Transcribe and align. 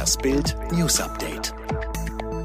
Das 0.00 0.16
Bild 0.16 0.56
News 0.72 0.98
Update. 0.98 1.52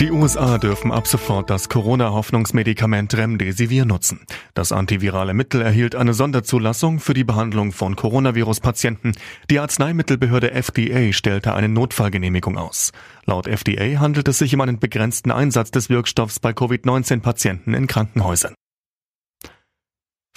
Die 0.00 0.10
USA 0.10 0.56
dürfen 0.56 0.90
ab 0.90 1.06
sofort 1.06 1.50
das 1.50 1.68
Corona-Hoffnungsmedikament 1.68 3.14
Remdesivir 3.14 3.84
nutzen. 3.84 4.20
Das 4.54 4.72
antivirale 4.72 5.34
Mittel 5.34 5.60
erhielt 5.60 5.94
eine 5.94 6.14
Sonderzulassung 6.14 6.98
für 6.98 7.12
die 7.12 7.24
Behandlung 7.24 7.72
von 7.72 7.94
Coronavirus-Patienten. 7.94 9.12
Die 9.50 9.58
Arzneimittelbehörde 9.58 10.52
FDA 10.52 11.12
stellte 11.12 11.52
eine 11.52 11.68
Notfallgenehmigung 11.68 12.56
aus. 12.56 12.90
Laut 13.26 13.46
FDA 13.46 14.00
handelt 14.00 14.28
es 14.28 14.38
sich 14.38 14.54
um 14.54 14.62
einen 14.62 14.78
begrenzten 14.78 15.30
Einsatz 15.30 15.70
des 15.70 15.90
Wirkstoffs 15.90 16.40
bei 16.40 16.54
Covid-19-Patienten 16.54 17.74
in 17.74 17.86
Krankenhäusern. 17.86 18.54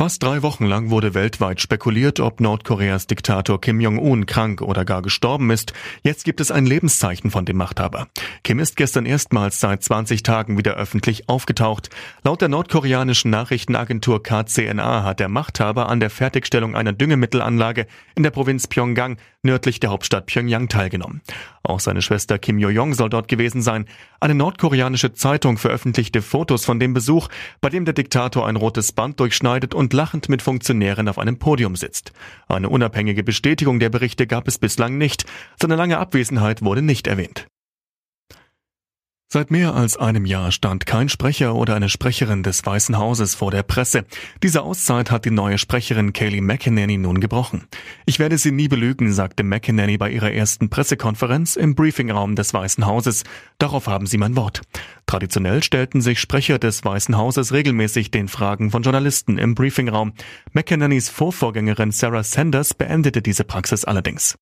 Fast 0.00 0.22
drei 0.22 0.42
Wochen 0.42 0.64
lang 0.64 0.88
wurde 0.88 1.12
weltweit 1.12 1.60
spekuliert, 1.60 2.20
ob 2.20 2.40
Nordkoreas 2.40 3.06
Diktator 3.06 3.60
Kim 3.60 3.82
Jong-un 3.82 4.24
krank 4.24 4.62
oder 4.62 4.86
gar 4.86 5.02
gestorben 5.02 5.50
ist. 5.50 5.74
Jetzt 6.02 6.24
gibt 6.24 6.40
es 6.40 6.50
ein 6.50 6.64
Lebenszeichen 6.64 7.30
von 7.30 7.44
dem 7.44 7.58
Machthaber. 7.58 8.08
Kim 8.42 8.60
ist 8.60 8.76
gestern 8.76 9.04
erstmals 9.04 9.60
seit 9.60 9.84
20 9.84 10.22
Tagen 10.22 10.56
wieder 10.56 10.72
öffentlich 10.76 11.28
aufgetaucht. 11.28 11.90
Laut 12.24 12.40
der 12.40 12.48
nordkoreanischen 12.48 13.30
Nachrichtenagentur 13.30 14.22
KCNA 14.22 15.04
hat 15.04 15.20
der 15.20 15.28
Machthaber 15.28 15.90
an 15.90 16.00
der 16.00 16.08
Fertigstellung 16.08 16.76
einer 16.76 16.94
Düngemittelanlage 16.94 17.86
in 18.14 18.22
der 18.22 18.30
Provinz 18.30 18.68
Pyongyang 18.68 19.18
nördlich 19.42 19.80
der 19.80 19.90
Hauptstadt 19.90 20.26
Pyongyang 20.26 20.68
teilgenommen. 20.68 21.20
Auch 21.62 21.80
seine 21.80 22.02
Schwester 22.02 22.38
Kim 22.38 22.58
Yo-jong 22.58 22.94
soll 22.94 23.10
dort 23.10 23.28
gewesen 23.28 23.62
sein. 23.62 23.86
Eine 24.18 24.34
nordkoreanische 24.34 25.12
Zeitung 25.12 25.58
veröffentlichte 25.58 26.22
Fotos 26.22 26.64
von 26.64 26.80
dem 26.80 26.94
Besuch, 26.94 27.28
bei 27.60 27.68
dem 27.68 27.84
der 27.84 27.94
Diktator 27.94 28.46
ein 28.46 28.56
rotes 28.56 28.92
Band 28.92 29.20
durchschneidet 29.20 29.74
und 29.74 29.89
lachend 29.92 30.28
mit 30.28 30.42
Funktionären 30.42 31.08
auf 31.08 31.18
einem 31.18 31.38
Podium 31.38 31.76
sitzt. 31.76 32.12
Eine 32.48 32.68
unabhängige 32.68 33.22
Bestätigung 33.22 33.80
der 33.80 33.90
Berichte 33.90 34.26
gab 34.26 34.48
es 34.48 34.58
bislang 34.58 34.96
nicht. 34.98 35.24
Seine 35.60 35.76
lange 35.76 35.98
Abwesenheit 35.98 36.62
wurde 36.62 36.82
nicht 36.82 37.06
erwähnt. 37.06 37.49
Seit 39.32 39.52
mehr 39.52 39.76
als 39.76 39.96
einem 39.96 40.26
Jahr 40.26 40.50
stand 40.50 40.86
kein 40.86 41.08
Sprecher 41.08 41.54
oder 41.54 41.76
eine 41.76 41.88
Sprecherin 41.88 42.42
des 42.42 42.66
Weißen 42.66 42.98
Hauses 42.98 43.36
vor 43.36 43.52
der 43.52 43.62
Presse. 43.62 44.04
Diese 44.42 44.62
Auszeit 44.62 45.12
hat 45.12 45.24
die 45.24 45.30
neue 45.30 45.56
Sprecherin 45.56 46.12
Kayleigh 46.12 46.40
McEnany 46.40 46.98
nun 46.98 47.20
gebrochen. 47.20 47.68
Ich 48.06 48.18
werde 48.18 48.38
Sie 48.38 48.50
nie 48.50 48.66
belügen, 48.66 49.12
sagte 49.12 49.44
McEnany 49.44 49.98
bei 49.98 50.10
ihrer 50.10 50.32
ersten 50.32 50.68
Pressekonferenz 50.68 51.54
im 51.54 51.76
Briefingraum 51.76 52.34
des 52.34 52.52
Weißen 52.52 52.86
Hauses. 52.86 53.22
Darauf 53.58 53.86
haben 53.86 54.08
Sie 54.08 54.18
mein 54.18 54.34
Wort. 54.34 54.62
Traditionell 55.06 55.62
stellten 55.62 56.00
sich 56.00 56.18
Sprecher 56.18 56.58
des 56.58 56.84
Weißen 56.84 57.16
Hauses 57.16 57.52
regelmäßig 57.52 58.10
den 58.10 58.26
Fragen 58.26 58.72
von 58.72 58.82
Journalisten 58.82 59.38
im 59.38 59.54
Briefingraum. 59.54 60.12
McEnanys 60.54 61.08
Vorvorgängerin 61.08 61.92
Sarah 61.92 62.24
Sanders 62.24 62.74
beendete 62.74 63.22
diese 63.22 63.44
Praxis 63.44 63.84
allerdings. 63.84 64.34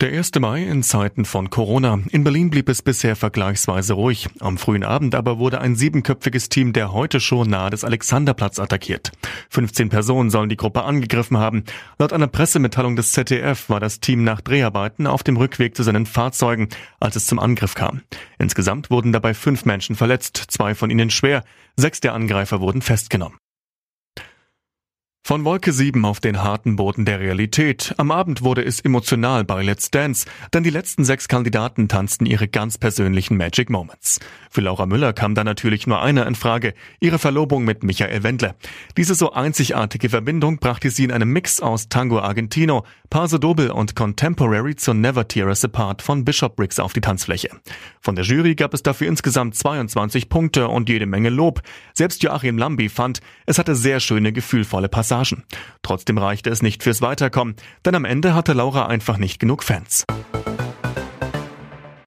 Der 0.00 0.12
1. 0.12 0.30
Mai 0.38 0.62
in 0.62 0.84
Zeiten 0.84 1.24
von 1.24 1.50
Corona. 1.50 1.98
In 2.12 2.22
Berlin 2.22 2.50
blieb 2.50 2.68
es 2.68 2.82
bisher 2.82 3.16
vergleichsweise 3.16 3.94
ruhig. 3.94 4.28
Am 4.38 4.56
frühen 4.56 4.84
Abend 4.84 5.16
aber 5.16 5.40
wurde 5.40 5.60
ein 5.60 5.74
siebenköpfiges 5.74 6.48
Team 6.48 6.72
der 6.72 6.92
heute 6.92 7.18
schon 7.18 7.50
nahe 7.50 7.70
des 7.70 7.82
Alexanderplatz 7.82 8.60
attackiert. 8.60 9.10
15 9.50 9.88
Personen 9.88 10.30
sollen 10.30 10.50
die 10.50 10.56
Gruppe 10.56 10.84
angegriffen 10.84 11.38
haben. 11.38 11.64
Laut 11.98 12.12
einer 12.12 12.28
Pressemitteilung 12.28 12.94
des 12.94 13.10
ZDF 13.10 13.68
war 13.70 13.80
das 13.80 13.98
Team 13.98 14.22
nach 14.22 14.40
Dreharbeiten 14.40 15.08
auf 15.08 15.24
dem 15.24 15.36
Rückweg 15.36 15.74
zu 15.74 15.82
seinen 15.82 16.06
Fahrzeugen, 16.06 16.68
als 17.00 17.16
es 17.16 17.26
zum 17.26 17.40
Angriff 17.40 17.74
kam. 17.74 18.02
Insgesamt 18.38 18.90
wurden 18.90 19.12
dabei 19.12 19.34
fünf 19.34 19.64
Menschen 19.64 19.96
verletzt, 19.96 20.36
zwei 20.46 20.76
von 20.76 20.90
ihnen 20.90 21.10
schwer. 21.10 21.42
Sechs 21.76 21.98
der 21.98 22.14
Angreifer 22.14 22.60
wurden 22.60 22.82
festgenommen. 22.82 23.38
Von 25.28 25.44
Wolke 25.44 25.74
7 25.74 26.06
auf 26.06 26.20
den 26.20 26.42
harten 26.42 26.76
Boden 26.76 27.04
der 27.04 27.20
Realität. 27.20 27.92
Am 27.98 28.10
Abend 28.10 28.40
wurde 28.40 28.64
es 28.64 28.80
emotional 28.80 29.44
bei 29.44 29.62
Let's 29.62 29.90
Dance, 29.90 30.24
denn 30.54 30.62
die 30.62 30.70
letzten 30.70 31.04
sechs 31.04 31.28
Kandidaten 31.28 31.86
tanzten 31.86 32.24
ihre 32.24 32.48
ganz 32.48 32.78
persönlichen 32.78 33.36
Magic 33.36 33.68
Moments. 33.68 34.20
Für 34.48 34.62
Laura 34.62 34.86
Müller 34.86 35.12
kam 35.12 35.34
da 35.34 35.44
natürlich 35.44 35.86
nur 35.86 36.00
einer 36.00 36.26
in 36.26 36.34
Frage, 36.34 36.72
ihre 36.98 37.18
Verlobung 37.18 37.66
mit 37.66 37.82
Michael 37.82 38.22
Wendler. 38.22 38.54
Diese 38.96 39.14
so 39.14 39.30
einzigartige 39.34 40.08
Verbindung 40.08 40.60
brachte 40.60 40.88
sie 40.88 41.04
in 41.04 41.12
einem 41.12 41.30
Mix 41.30 41.60
aus 41.60 41.90
Tango 41.90 42.20
Argentino, 42.20 42.86
Paso 43.10 43.36
Doble 43.36 43.74
und 43.74 43.94
Contemporary 43.94 44.76
zu 44.76 44.94
Never 44.94 45.28
Tear 45.28 45.48
Us 45.48 45.62
Apart 45.62 46.00
von 46.00 46.24
Bishop 46.24 46.56
Briggs 46.56 46.80
auf 46.80 46.94
die 46.94 47.02
Tanzfläche. 47.02 47.50
Von 48.00 48.16
der 48.16 48.24
Jury 48.24 48.54
gab 48.54 48.72
es 48.72 48.82
dafür 48.82 49.08
insgesamt 49.08 49.56
22 49.56 50.30
Punkte 50.30 50.68
und 50.68 50.88
jede 50.88 51.04
Menge 51.04 51.28
Lob. 51.28 51.60
Selbst 51.92 52.22
Joachim 52.22 52.56
Lambi 52.56 52.88
fand, 52.88 53.20
es 53.44 53.58
hatte 53.58 53.74
sehr 53.74 54.00
schöne, 54.00 54.32
gefühlvolle 54.32 54.88
Passagen. 54.88 55.17
Passagen. 55.18 55.44
Trotzdem 55.82 56.18
reichte 56.18 56.50
es 56.50 56.62
nicht 56.62 56.82
fürs 56.82 57.02
Weiterkommen, 57.02 57.56
denn 57.84 57.94
am 57.94 58.04
Ende 58.04 58.34
hatte 58.34 58.52
Laura 58.52 58.86
einfach 58.86 59.18
nicht 59.18 59.38
genug 59.40 59.64
Fans. 59.64 60.04